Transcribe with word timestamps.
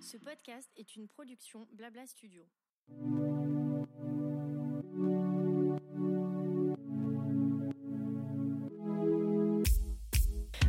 Ce 0.00 0.16
podcast 0.18 0.70
est 0.76 0.96
une 0.96 1.08
production 1.08 1.66
Blabla 1.72 2.06
Studio. 2.06 2.42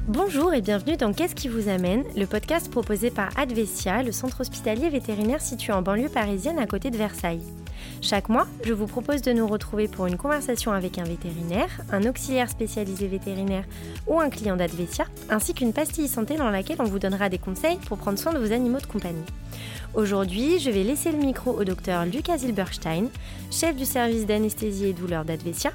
Bonjour 0.08 0.54
et 0.54 0.62
bienvenue 0.62 0.96
dans 0.96 1.12
Qu'est-ce 1.12 1.36
qui 1.36 1.50
vous 1.50 1.68
amène, 1.68 2.06
le 2.16 2.26
podcast 2.26 2.72
proposé 2.72 3.12
par 3.12 3.38
Advesia, 3.38 4.04
le 4.04 4.14
centre 4.14 4.42
hospitalier 4.42 4.90
vétérinaire 4.90 5.42
situé 5.42 5.74
en 5.74 5.82
banlieue 5.82 6.10
parisienne 6.10 6.60
à 6.60 6.66
côté 6.66 6.92
de 6.92 6.98
Versailles. 6.98 7.44
Chaque 8.02 8.30
mois, 8.30 8.48
je 8.64 8.74
vous 8.74 8.86
propose 8.86 9.22
de 9.22 9.34
nous 9.34 9.48
retrouver 9.48 9.88
pour 9.88 10.06
une 10.06 10.18
conversation 10.18 10.72
avec 10.72 10.98
un 10.98 11.04
vétérinaire, 11.04 11.82
un 11.92 12.06
auxiliaire 12.06 12.50
spécialisé 12.50 13.08
vétérinaire 13.08 13.66
ou 14.06 14.20
un 14.20 14.30
client 14.30 14.56
d'Advesia, 14.56 15.06
ainsi 15.30 15.54
qu'une 15.54 15.74
pastille 15.74 16.08
santé 16.08 16.36
dans 16.36 16.50
laquelle 16.50 16.78
on 16.80 16.86
vous 16.86 17.00
donnera 17.00 17.30
des 17.30 17.40
conseils 17.40 17.78
pour 17.88 17.98
prendre 17.98 18.20
soin 18.20 18.34
de 18.34 18.38
vos 18.38 18.54
animaux 18.54 18.80
de 18.80 18.86
compagnie. 18.86 19.26
Aujourd'hui, 19.96 20.60
je 20.60 20.70
vais 20.70 20.84
laisser 20.84 21.12
le 21.12 21.18
micro 21.18 21.52
au 21.52 21.64
docteur 21.64 22.06
Lucas 22.06 22.38
Zilberstein, 22.38 23.08
chef 23.52 23.76
du 23.76 23.86
service 23.86 24.26
d'anesthésie 24.26 24.86
et 24.86 24.94
douleur 24.94 25.26
d'Advesia, 25.26 25.72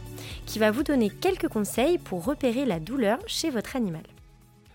qui 0.47 0.59
va 0.59 0.71
vous 0.71 0.85
donner 0.85 1.11
quelques 1.11 1.49
conseils 1.49 1.99
pour 1.99 2.25
repérer 2.25 2.65
la 2.65 2.79
douleur 2.79 3.19
chez 3.27 3.51
votre 3.51 3.75
animal. 3.75 4.03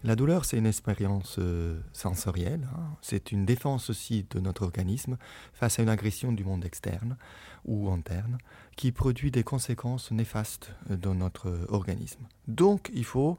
La 0.04 0.16
douleur, 0.16 0.46
c'est 0.46 0.58
une 0.58 0.68
expérience 0.68 1.38
euh, 1.40 1.80
sensorielle, 1.92 2.68
hein. 2.76 2.96
c'est 3.02 3.32
une 3.32 3.46
défense 3.46 3.90
aussi 3.90 4.26
de 4.30 4.40
notre 4.40 4.62
organisme 4.62 5.18
face 5.54 5.80
à 5.80 5.84
une 5.84 5.90
agression 5.90 6.32
du 6.32 6.44
monde 6.44 6.64
externe 6.66 7.18
ou 7.66 7.90
interne 7.90 8.38
qui 8.78 8.92
produit 8.94 9.32
des 9.32 9.44
conséquences 9.44 10.12
néfastes 10.12 10.72
euh, 10.90 10.96
dans 10.96 11.16
notre 11.16 11.66
organisme. 11.68 12.22
Donc 12.48 12.90
il 12.94 13.04
faut 13.04 13.38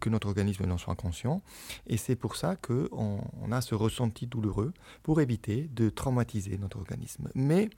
que 0.00 0.10
notre 0.10 0.26
organisme 0.26 0.70
en 0.70 0.78
soit 0.78 0.96
conscient 0.96 1.42
et 1.86 1.96
c'est 1.96 2.16
pour 2.16 2.34
ça 2.34 2.56
qu'on 2.56 3.20
on 3.40 3.52
a 3.52 3.60
ce 3.60 3.76
ressenti 3.76 4.26
douloureux 4.26 4.72
pour 5.02 5.20
éviter 5.20 5.68
de 5.72 5.90
traumatiser 5.90 6.58
notre 6.58 6.78
organisme. 6.78 7.28
Mais 7.34 7.70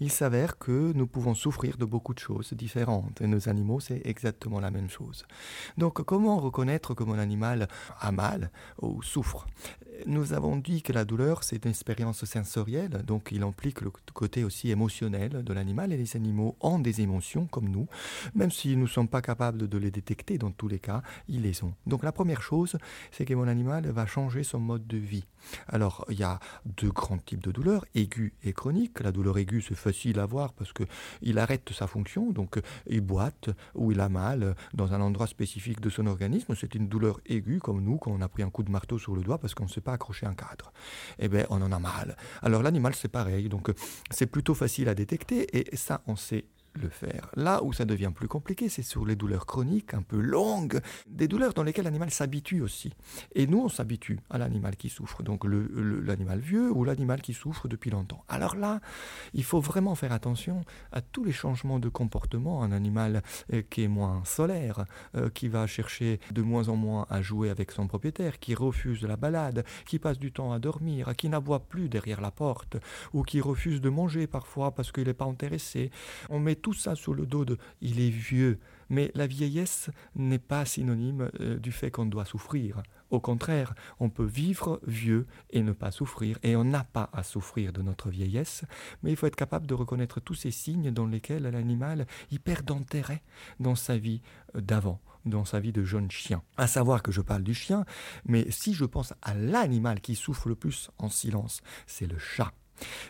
il 0.00 0.10
s'avère 0.10 0.58
que 0.58 0.92
nous 0.94 1.06
pouvons 1.06 1.34
souffrir 1.34 1.76
de 1.76 1.84
beaucoup 1.84 2.14
de 2.14 2.18
choses 2.18 2.54
différentes 2.54 3.20
et 3.20 3.26
nos 3.26 3.48
animaux, 3.48 3.80
c'est 3.80 4.00
exactement 4.06 4.60
la 4.60 4.70
même 4.70 4.88
chose. 4.88 5.26
Donc 5.76 6.02
comment 6.02 6.38
reconnaître 6.38 6.94
que 6.94 7.04
mon 7.04 7.18
animal 7.18 7.68
a 8.00 8.12
mal 8.12 8.50
ou 8.80 9.02
souffre? 9.02 9.46
Nous 10.06 10.32
avons 10.32 10.56
dit 10.56 10.82
que 10.82 10.92
la 10.92 11.04
douleur, 11.04 11.44
c'est 11.44 11.64
une 11.64 11.70
expérience 11.70 12.24
sensorielle, 12.24 13.02
donc 13.06 13.28
il 13.30 13.42
implique 13.42 13.80
le 13.80 13.90
côté 13.90 14.42
aussi 14.44 14.70
émotionnel 14.70 15.44
de 15.44 15.52
l'animal, 15.52 15.92
et 15.92 15.96
les 15.96 16.16
animaux 16.16 16.56
ont 16.60 16.78
des 16.78 17.00
émotions 17.00 17.46
comme 17.46 17.68
nous, 17.68 17.86
même 18.34 18.50
si 18.50 18.76
nous 18.76 18.82
ne 18.82 18.88
sommes 18.88 19.08
pas 19.08 19.22
capables 19.22 19.68
de 19.68 19.78
les 19.78 19.90
détecter 19.90 20.38
dans 20.38 20.50
tous 20.50 20.68
les 20.68 20.78
cas, 20.78 21.02
ils 21.28 21.42
les 21.42 21.62
ont. 21.62 21.74
Donc 21.86 22.02
la 22.02 22.12
première 22.12 22.42
chose, 22.42 22.76
c'est 23.10 23.24
que 23.24 23.34
mon 23.34 23.48
animal 23.48 23.88
va 23.90 24.06
changer 24.06 24.42
son 24.42 24.60
mode 24.60 24.86
de 24.86 24.96
vie. 24.96 25.24
Alors, 25.68 26.04
il 26.08 26.18
y 26.18 26.22
a 26.22 26.38
deux 26.64 26.90
grands 26.90 27.18
types 27.18 27.42
de 27.42 27.50
douleurs, 27.50 27.84
aiguë 27.94 28.32
et 28.44 28.52
chronique. 28.52 29.00
La 29.00 29.12
douleur 29.12 29.38
aiguë, 29.38 29.62
c'est 29.62 29.74
facile 29.74 30.18
à 30.20 30.26
voir 30.26 30.52
parce 30.52 30.72
qu'il 30.72 31.38
arrête 31.38 31.70
sa 31.72 31.86
fonction, 31.86 32.30
donc 32.30 32.60
il 32.86 33.00
boite 33.00 33.50
ou 33.74 33.92
il 33.92 34.00
a 34.00 34.08
mal 34.08 34.54
dans 34.74 34.94
un 34.94 35.00
endroit 35.00 35.26
spécifique 35.26 35.80
de 35.80 35.90
son 35.90 36.06
organisme. 36.06 36.54
C'est 36.54 36.74
une 36.74 36.88
douleur 36.88 37.20
aiguë, 37.26 37.58
comme 37.58 37.82
nous, 37.82 37.98
quand 37.98 38.12
on 38.12 38.20
a 38.20 38.28
pris 38.28 38.42
un 38.42 38.50
coup 38.50 38.62
de 38.62 38.70
marteau 38.70 38.98
sur 38.98 39.14
le 39.16 39.22
doigt 39.22 39.38
parce 39.38 39.54
qu'on 39.54 39.64
ne 39.64 39.68
sait 39.68 39.80
pas 39.80 39.91
accrocher 39.92 40.26
un 40.26 40.34
cadre. 40.34 40.72
Eh 41.18 41.28
bien, 41.28 41.46
on 41.50 41.60
en 41.62 41.72
a 41.72 41.78
mal. 41.78 42.16
Alors, 42.42 42.62
l'animal, 42.62 42.94
c'est 42.94 43.08
pareil. 43.08 43.48
Donc, 43.48 43.70
c'est 44.10 44.26
plutôt 44.26 44.54
facile 44.54 44.88
à 44.88 44.94
détecter 44.94 45.56
et 45.56 45.76
ça, 45.76 46.02
on 46.06 46.16
sait 46.16 46.44
le 46.74 46.88
faire. 46.88 47.30
Là 47.36 47.62
où 47.62 47.72
ça 47.72 47.84
devient 47.84 48.12
plus 48.14 48.28
compliqué, 48.28 48.68
c'est 48.68 48.82
sur 48.82 49.04
les 49.04 49.16
douleurs 49.16 49.46
chroniques, 49.46 49.94
un 49.94 50.02
peu 50.02 50.20
longues, 50.20 50.80
des 51.06 51.28
douleurs 51.28 51.54
dans 51.54 51.62
lesquelles 51.62 51.84
l'animal 51.84 52.10
s'habitue 52.10 52.60
aussi. 52.60 52.92
Et 53.34 53.46
nous, 53.46 53.60
on 53.60 53.68
s'habitue 53.68 54.18
à 54.30 54.38
l'animal 54.38 54.76
qui 54.76 54.88
souffre, 54.88 55.22
donc 55.22 55.44
l'animal 55.44 56.40
vieux 56.40 56.70
ou 56.70 56.84
l'animal 56.84 57.20
qui 57.20 57.34
souffre 57.34 57.68
depuis 57.68 57.90
longtemps. 57.90 58.24
Alors 58.28 58.56
là, 58.56 58.80
il 59.34 59.44
faut 59.44 59.60
vraiment 59.60 59.94
faire 59.94 60.12
attention 60.12 60.62
à 60.92 61.00
tous 61.00 61.24
les 61.24 61.32
changements 61.32 61.78
de 61.78 61.88
comportement. 61.88 62.62
Un 62.62 62.72
animal 62.72 63.22
euh, 63.52 63.62
qui 63.68 63.82
est 63.82 63.88
moins 63.88 64.22
solaire, 64.24 64.84
euh, 65.16 65.28
qui 65.30 65.48
va 65.48 65.66
chercher 65.66 66.20
de 66.30 66.42
moins 66.42 66.68
en 66.68 66.76
moins 66.76 67.06
à 67.10 67.22
jouer 67.22 67.50
avec 67.50 67.70
son 67.70 67.86
propriétaire, 67.86 68.38
qui 68.38 68.54
refuse 68.54 69.02
la 69.02 69.16
balade, 69.16 69.64
qui 69.86 69.98
passe 69.98 70.18
du 70.18 70.32
temps 70.32 70.52
à 70.52 70.58
dormir, 70.58 71.14
qui 71.16 71.28
n'aboie 71.28 71.60
plus 71.60 71.88
derrière 71.88 72.20
la 72.20 72.30
porte, 72.30 72.76
ou 73.12 73.22
qui 73.22 73.40
refuse 73.40 73.80
de 73.80 73.88
manger 73.88 74.26
parfois 74.26 74.74
parce 74.74 74.92
qu'il 74.92 75.04
n'est 75.04 75.14
pas 75.14 75.24
intéressé. 75.24 75.90
On 76.30 76.38
met 76.38 76.56
tout 76.62 76.72
ça 76.72 76.94
sur 76.94 77.12
le 77.14 77.26
dos 77.26 77.44
de 77.44 77.58
il 77.80 78.00
est 78.00 78.10
vieux. 78.10 78.58
Mais 78.88 79.10
la 79.14 79.26
vieillesse 79.26 79.90
n'est 80.14 80.38
pas 80.38 80.64
synonyme 80.64 81.30
euh, 81.40 81.58
du 81.58 81.72
fait 81.72 81.90
qu'on 81.90 82.06
doit 82.06 82.24
souffrir. 82.24 82.82
Au 83.10 83.20
contraire, 83.20 83.74
on 84.00 84.08
peut 84.08 84.24
vivre 84.24 84.80
vieux 84.86 85.26
et 85.50 85.62
ne 85.62 85.72
pas 85.72 85.90
souffrir, 85.90 86.38
et 86.42 86.56
on 86.56 86.64
n'a 86.64 86.84
pas 86.84 87.10
à 87.12 87.22
souffrir 87.22 87.72
de 87.72 87.82
notre 87.82 88.08
vieillesse, 88.08 88.64
mais 89.02 89.10
il 89.10 89.16
faut 89.16 89.26
être 89.26 89.36
capable 89.36 89.66
de 89.66 89.74
reconnaître 89.74 90.20
tous 90.20 90.34
ces 90.34 90.50
signes 90.50 90.90
dans 90.90 91.06
lesquels 91.06 91.42
l'animal 91.42 92.06
y 92.30 92.38
perd 92.38 92.64
d'intérêt 92.64 93.22
dans 93.60 93.74
sa 93.74 93.98
vie 93.98 94.22
euh, 94.56 94.60
d'avant 94.60 95.00
dans 95.24 95.44
sa 95.44 95.60
vie 95.60 95.72
de 95.72 95.84
jeune 95.84 96.10
chien. 96.10 96.42
À 96.56 96.66
savoir 96.66 97.02
que 97.02 97.12
je 97.12 97.20
parle 97.20 97.42
du 97.42 97.54
chien, 97.54 97.84
mais 98.24 98.50
si 98.50 98.74
je 98.74 98.84
pense 98.84 99.14
à 99.22 99.34
l'animal 99.34 100.00
qui 100.00 100.16
souffre 100.16 100.48
le 100.48 100.56
plus 100.56 100.90
en 100.98 101.08
silence, 101.08 101.62
c'est 101.86 102.06
le 102.06 102.18
chat. 102.18 102.52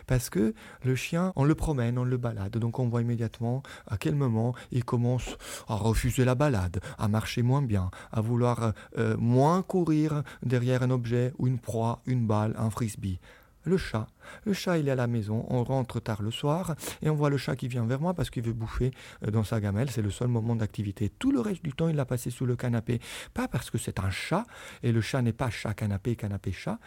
Parce 0.07 0.29
que 0.29 0.53
le 0.83 0.95
chien, 0.95 1.33
on 1.35 1.43
le 1.43 1.55
promène, 1.55 1.97
on 1.97 2.03
le 2.03 2.17
balade, 2.17 2.57
donc 2.57 2.79
on 2.79 2.87
voit 2.87 3.01
immédiatement 3.01 3.63
à 3.87 3.97
quel 3.97 4.15
moment 4.15 4.53
il 4.71 4.83
commence 4.83 5.37
à 5.67 5.75
refuser 5.75 6.25
la 6.25 6.35
balade, 6.35 6.79
à 6.97 7.07
marcher 7.07 7.41
moins 7.41 7.61
bien, 7.61 7.89
à 8.11 8.21
vouloir 8.21 8.73
euh, 8.97 9.15
moins 9.17 9.61
courir 9.61 10.23
derrière 10.43 10.83
un 10.83 10.91
objet 10.91 11.33
ou 11.37 11.47
une 11.47 11.59
proie, 11.59 12.01
une 12.05 12.25
balle, 12.27 12.55
un 12.57 12.69
frisbee. 12.69 13.19
Le 13.63 13.77
chat. 13.77 14.07
Le 14.45 14.53
chat, 14.53 14.77
il 14.77 14.87
est 14.87 14.91
à 14.91 14.95
la 14.95 15.07
maison, 15.07 15.45
on 15.49 15.63
rentre 15.63 15.99
tard 15.99 16.21
le 16.21 16.31
soir 16.31 16.75
et 17.01 17.09
on 17.09 17.15
voit 17.15 17.29
le 17.29 17.37
chat 17.37 17.55
qui 17.55 17.67
vient 17.67 17.85
vers 17.85 17.99
moi 17.99 18.13
parce 18.13 18.29
qu'il 18.29 18.43
veut 18.43 18.53
bouffer 18.53 18.91
euh, 19.25 19.31
dans 19.31 19.43
sa 19.43 19.59
gamelle, 19.59 19.89
c'est 19.89 20.01
le 20.01 20.11
seul 20.11 20.27
moment 20.27 20.55
d'activité. 20.55 21.09
Tout 21.09 21.31
le 21.31 21.39
reste 21.39 21.63
du 21.63 21.73
temps, 21.73 21.87
il 21.87 21.95
l'a 21.95 22.05
passé 22.05 22.29
sous 22.29 22.45
le 22.45 22.55
canapé. 22.55 22.99
Pas 23.33 23.47
parce 23.47 23.69
que 23.69 23.77
c'est 23.77 23.99
un 23.99 24.09
chat, 24.09 24.45
et 24.81 24.91
le 24.91 25.01
chat 25.01 25.21
n'est 25.21 25.33
pas 25.33 25.49
chat 25.49 25.73
canapé, 25.73 26.15
canapé 26.15 26.51
chat, 26.51 26.79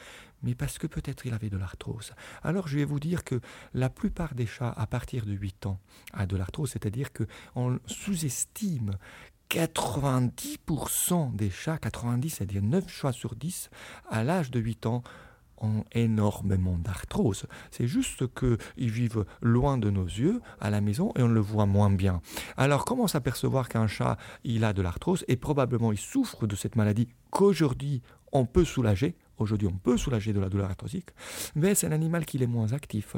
mais 0.42 0.54
parce 0.54 0.78
que 0.78 0.86
peut-être 0.86 1.26
il 1.26 1.34
avait 1.34 1.50
de 1.50 1.56
l'arthrose. 1.56 2.12
Alors 2.42 2.69
je 2.69 2.78
vais 2.78 2.84
vous 2.84 3.00
dire 3.00 3.25
que 3.25 3.41
la 3.75 3.88
plupart 3.91 4.34
des 4.34 4.47
chats 4.47 4.75
à 4.76 4.86
partir 4.86 5.25
de 5.25 5.32
8 5.32 5.66
ans 5.66 5.81
a 6.12 6.26
de 6.26 6.36
l'arthrose, 6.36 6.70
c'est-à-dire 6.70 7.09
qu'on 7.12 7.78
sous-estime 7.86 8.92
90% 9.50 11.34
des 11.36 11.50
chats, 11.50 11.76
90%, 11.76 12.28
c'est-à-dire 12.28 12.62
9 12.62 12.88
chats 12.88 13.12
sur 13.12 13.36
10, 13.36 13.70
à 14.10 14.25
l'âge 14.25 14.50
de 14.50 14.60
8 14.60 14.86
ans, 14.86 15.03
ont 15.58 15.84
énormément 15.92 16.76
d'arthrose. 16.76 17.46
C'est 17.70 17.86
juste 17.86 18.24
qu'ils 18.34 18.90
vivent 18.90 19.24
loin 19.40 19.78
de 19.78 19.90
nos 19.90 20.04
yeux, 20.04 20.40
à 20.60 20.70
la 20.70 20.80
maison, 20.80 21.12
et 21.16 21.22
on 21.22 21.28
le 21.28 21.40
voit 21.40 21.66
moins 21.66 21.90
bien. 21.90 22.20
Alors 22.56 22.84
comment 22.84 23.06
s'apercevoir 23.06 23.68
qu'un 23.68 23.86
chat, 23.86 24.16
il 24.44 24.64
a 24.64 24.72
de 24.72 24.82
l'arthrose, 24.82 25.24
et 25.28 25.36
probablement 25.36 25.92
il 25.92 25.98
souffre 25.98 26.46
de 26.46 26.56
cette 26.56 26.76
maladie 26.76 27.08
qu'aujourd'hui 27.30 28.02
on 28.32 28.44
peut 28.44 28.64
soulager 28.64 29.16
Aujourd'hui, 29.38 29.68
on 29.68 29.76
peut 29.76 29.98
soulager 29.98 30.32
de 30.32 30.40
la 30.40 30.48
douleur 30.48 30.70
arthrosique, 30.70 31.10
mais 31.54 31.74
c'est 31.74 31.86
un 31.86 31.92
animal 31.92 32.24
qui 32.24 32.42
est 32.42 32.46
moins 32.46 32.72
actif, 32.72 33.16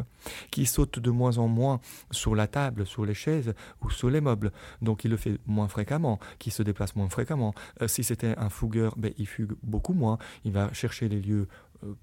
qui 0.51 0.67
saute 0.67 0.99
de 0.99 1.11
moins 1.11 1.39
en 1.39 1.47
moins 1.47 1.81
sur 2.11 2.35
la 2.35 2.49
table, 2.49 2.87
sur 2.87 3.05
les 3.05 3.15
chaises 3.15 3.55
ou 3.83 3.91
sur 3.91 4.11
les 4.11 4.21
meubles. 4.21 4.51
Donc, 4.83 5.05
il 5.05 5.13
le 5.13 5.17
fait 5.17 5.39
moins 5.47 5.69
fréquemment, 5.69 6.19
qui 6.41 6.51
se 6.51 6.65
déplace 6.65 6.97
moins 6.97 7.09
fréquemment. 7.09 7.55
Euh, 7.83 7.89
si 7.89 8.03
c'était 8.03 8.37
un 8.37 8.49
fougueur, 8.49 8.95
ben, 8.97 9.13
il 9.17 9.29
fugue 9.29 9.55
beaucoup 9.63 9.93
moins. 9.93 10.19
Il 10.45 10.51
va 10.51 10.73
chercher 10.73 11.09
les 11.09 11.21
lieux 11.21 11.47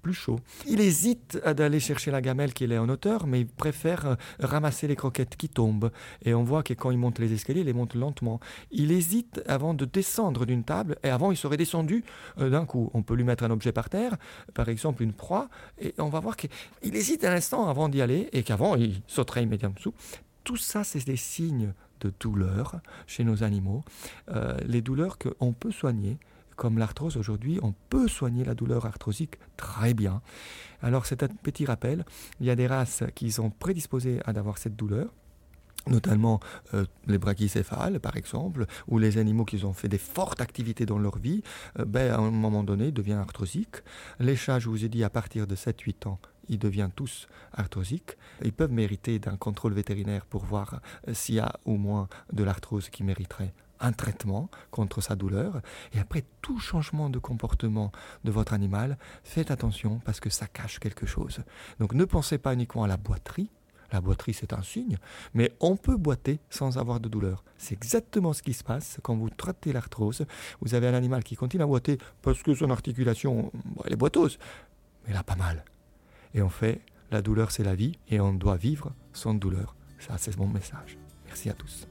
plus 0.02 0.14
chaud. 0.14 0.38
Il 0.66 0.80
hésite 0.80 1.38
d'aller 1.44 1.80
chercher 1.80 2.10
la 2.10 2.20
gamelle 2.20 2.52
qui 2.52 2.64
est 2.64 2.78
en 2.78 2.88
hauteur, 2.88 3.26
mais 3.26 3.40
il 3.40 3.46
préfère 3.46 4.06
euh, 4.06 4.14
ramasser 4.40 4.86
les 4.86 4.96
croquettes 4.96 5.36
qui 5.36 5.48
tombent. 5.48 5.90
Et 6.24 6.34
on 6.34 6.42
voit 6.42 6.62
que 6.62 6.74
quand 6.74 6.90
il 6.90 6.98
monte 6.98 7.18
les 7.18 7.32
escaliers, 7.32 7.60
il 7.60 7.66
les 7.66 7.72
monte 7.72 7.94
lentement. 7.94 8.40
Il 8.70 8.90
hésite 8.90 9.42
avant 9.46 9.74
de 9.74 9.84
descendre 9.84 10.46
d'une 10.46 10.64
table, 10.64 10.96
et 11.02 11.10
avant 11.10 11.30
il 11.30 11.36
serait 11.36 11.56
descendu 11.56 12.04
euh, 12.38 12.50
d'un 12.50 12.64
coup. 12.64 12.90
On 12.94 13.02
peut 13.02 13.14
lui 13.14 13.24
mettre 13.24 13.44
un 13.44 13.50
objet 13.50 13.72
par 13.72 13.88
terre, 13.88 14.16
par 14.54 14.68
exemple 14.68 15.02
une 15.02 15.12
proie, 15.12 15.48
et 15.78 15.94
on 15.98 16.08
va 16.08 16.20
voir 16.20 16.36
qu'il 16.36 16.50
hésite 16.82 17.24
un 17.24 17.32
instant 17.32 17.68
avant 17.68 17.88
d'y 17.88 18.00
aller, 18.00 18.28
et 18.32 18.42
qu'avant 18.42 18.76
il 18.76 19.02
sauterait 19.06 19.42
immédiatement 19.42 19.76
dessous. 19.76 19.94
Tout 20.44 20.56
ça, 20.56 20.84
c'est 20.84 21.04
des 21.04 21.16
signes 21.16 21.72
de 22.00 22.12
douleur 22.20 22.80
chez 23.06 23.24
nos 23.24 23.42
animaux. 23.42 23.82
les 24.64 24.80
douleurs 24.80 25.18
qu'on 25.18 25.52
peut 25.52 25.72
soigner 25.72 26.18
comme 26.56 26.78
l'arthrose 26.78 27.16
aujourd'hui, 27.16 27.58
on 27.62 27.74
peut 27.90 28.08
soigner 28.08 28.44
la 28.44 28.54
douleur 28.54 28.86
arthrosique 28.86 29.36
très 29.56 29.94
bien. 29.94 30.22
Alors 30.82 31.06
c'est 31.06 31.22
un 31.22 31.28
petit 31.28 31.66
rappel, 31.66 32.04
il 32.40 32.46
y 32.46 32.50
a 32.50 32.56
des 32.56 32.66
races 32.66 33.04
qui 33.14 33.30
sont 33.30 33.50
prédisposées 33.50 34.20
à 34.24 34.30
avoir 34.30 34.58
cette 34.58 34.76
douleur 34.76 35.12
notamment 35.88 36.40
euh, 36.74 36.84
les 37.06 37.18
brachycéphales 37.18 38.00
par 38.00 38.16
exemple, 38.16 38.66
ou 38.88 38.98
les 38.98 39.18
animaux 39.18 39.44
qui 39.44 39.64
ont 39.64 39.72
fait 39.72 39.88
des 39.88 39.98
fortes 39.98 40.40
activités 40.40 40.86
dans 40.86 40.98
leur 40.98 41.18
vie, 41.18 41.42
euh, 41.78 41.84
ben, 41.84 42.12
à 42.12 42.18
un 42.18 42.30
moment 42.30 42.64
donné, 42.64 42.90
deviennent 42.90 43.18
arthrosiques. 43.18 43.76
Les 44.18 44.36
chats, 44.36 44.58
je 44.58 44.68
vous 44.68 44.84
ai 44.84 44.88
dit, 44.88 45.04
à 45.04 45.10
partir 45.10 45.46
de 45.46 45.54
7-8 45.54 46.08
ans, 46.08 46.18
ils 46.48 46.58
deviennent 46.58 46.90
tous 46.90 47.28
arthrosiques. 47.52 48.16
Ils 48.44 48.52
peuvent 48.52 48.72
mériter 48.72 49.18
d'un 49.18 49.36
contrôle 49.36 49.74
vétérinaire 49.74 50.26
pour 50.26 50.44
voir 50.44 50.80
euh, 51.08 51.14
s'il 51.14 51.36
y 51.36 51.40
a 51.40 51.52
au 51.64 51.76
moins 51.76 52.08
de 52.32 52.44
l'arthrose 52.44 52.88
qui 52.88 53.04
mériterait 53.04 53.54
un 53.80 53.92
traitement 53.92 54.50
contre 54.70 55.00
sa 55.00 55.16
douleur. 55.16 55.60
Et 55.92 55.98
après 55.98 56.24
tout 56.42 56.58
changement 56.58 57.10
de 57.10 57.18
comportement 57.18 57.92
de 58.24 58.30
votre 58.30 58.52
animal, 58.52 58.98
faites 59.24 59.50
attention 59.50 60.00
parce 60.04 60.20
que 60.20 60.30
ça 60.30 60.46
cache 60.46 60.78
quelque 60.78 61.06
chose. 61.06 61.40
Donc 61.78 61.94
ne 61.94 62.04
pensez 62.04 62.38
pas 62.38 62.54
uniquement 62.54 62.84
à 62.84 62.88
la 62.88 62.96
boiterie. 62.96 63.50
La 63.92 64.00
boiterie, 64.00 64.34
c'est 64.34 64.52
un 64.52 64.62
signe, 64.62 64.98
mais 65.32 65.52
on 65.60 65.76
peut 65.76 65.96
boiter 65.96 66.40
sans 66.50 66.76
avoir 66.76 66.98
de 66.98 67.08
douleur. 67.08 67.44
C'est 67.56 67.74
exactement 67.74 68.32
ce 68.32 68.42
qui 68.42 68.52
se 68.52 68.64
passe 68.64 68.98
quand 69.02 69.14
vous 69.14 69.30
traitez 69.30 69.72
l'arthrose. 69.72 70.26
Vous 70.60 70.74
avez 70.74 70.88
un 70.88 70.94
animal 70.94 71.22
qui 71.22 71.36
continue 71.36 71.62
à 71.62 71.66
boiter 71.66 71.98
parce 72.20 72.42
que 72.42 72.52
son 72.52 72.70
articulation, 72.70 73.52
elle 73.84 73.92
est 73.92 73.96
boiteuse, 73.96 74.38
mais 75.04 75.12
elle 75.12 75.16
a 75.16 75.22
pas 75.22 75.36
mal. 75.36 75.64
Et 76.34 76.42
en 76.42 76.48
fait, 76.48 76.82
la 77.10 77.22
douleur, 77.22 77.52
c'est 77.52 77.62
la 77.62 77.74
vie, 77.74 77.98
et 78.08 78.20
on 78.20 78.32
doit 78.32 78.56
vivre 78.56 78.92
sans 79.12 79.34
douleur. 79.34 79.76
Ça, 79.98 80.18
c'est 80.18 80.36
mon 80.36 80.48
message. 80.48 80.98
Merci 81.26 81.48
à 81.50 81.54
tous. 81.54 81.86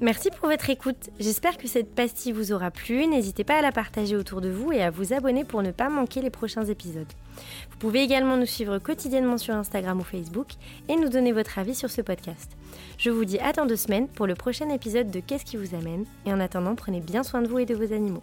Merci 0.00 0.30
pour 0.30 0.48
votre 0.48 0.70
écoute. 0.70 1.10
J'espère 1.18 1.56
que 1.56 1.66
cette 1.66 1.92
pastille 1.92 2.30
vous 2.30 2.52
aura 2.52 2.70
plu. 2.70 3.08
N'hésitez 3.08 3.42
pas 3.42 3.58
à 3.58 3.62
la 3.62 3.72
partager 3.72 4.14
autour 4.14 4.40
de 4.40 4.48
vous 4.48 4.70
et 4.70 4.80
à 4.80 4.90
vous 4.90 5.12
abonner 5.12 5.44
pour 5.44 5.60
ne 5.60 5.72
pas 5.72 5.88
manquer 5.88 6.20
les 6.22 6.30
prochains 6.30 6.64
épisodes. 6.64 7.12
Vous 7.70 7.78
pouvez 7.78 8.02
également 8.02 8.36
nous 8.36 8.46
suivre 8.46 8.78
quotidiennement 8.78 9.38
sur 9.38 9.54
Instagram 9.54 9.98
ou 9.98 10.04
Facebook 10.04 10.52
et 10.88 10.94
nous 10.94 11.08
donner 11.08 11.32
votre 11.32 11.58
avis 11.58 11.74
sur 11.74 11.90
ce 11.90 12.00
podcast. 12.00 12.52
Je 12.96 13.10
vous 13.10 13.24
dis 13.24 13.40
à 13.40 13.52
dans 13.52 13.66
deux 13.66 13.74
semaines 13.74 14.06
pour 14.06 14.28
le 14.28 14.36
prochain 14.36 14.68
épisode 14.70 15.10
de 15.10 15.18
Qu'est-ce 15.18 15.44
qui 15.44 15.56
vous 15.56 15.74
amène? 15.74 16.04
Et 16.26 16.32
en 16.32 16.38
attendant, 16.38 16.76
prenez 16.76 17.00
bien 17.00 17.24
soin 17.24 17.42
de 17.42 17.48
vous 17.48 17.58
et 17.58 17.66
de 17.66 17.74
vos 17.74 17.92
animaux. 17.92 18.22